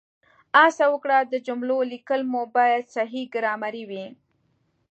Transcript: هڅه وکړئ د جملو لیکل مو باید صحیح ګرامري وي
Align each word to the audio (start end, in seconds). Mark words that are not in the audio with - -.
هڅه 0.59 0.85
وکړئ 0.93 1.21
د 1.29 1.35
جملو 1.47 1.77
لیکل 1.91 2.21
مو 2.31 2.41
باید 2.55 2.83
صحیح 2.95 3.25
ګرامري 3.35 3.83
وي 3.89 4.05